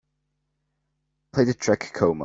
Play 1.33 1.43
the 1.45 1.53
track 1.53 1.91
Coma 1.93 2.19